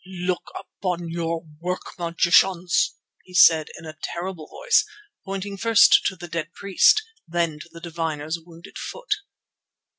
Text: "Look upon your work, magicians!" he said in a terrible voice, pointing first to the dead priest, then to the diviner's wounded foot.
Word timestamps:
"Look 0.07 0.49
upon 0.59 1.09
your 1.11 1.45
work, 1.59 1.93
magicians!" 1.99 2.95
he 3.23 3.35
said 3.35 3.67
in 3.77 3.85
a 3.85 3.95
terrible 4.01 4.47
voice, 4.47 4.83
pointing 5.23 5.57
first 5.57 6.03
to 6.07 6.15
the 6.15 6.27
dead 6.27 6.53
priest, 6.55 7.03
then 7.27 7.59
to 7.59 7.69
the 7.71 7.81
diviner's 7.81 8.39
wounded 8.43 8.79
foot. 8.79 9.13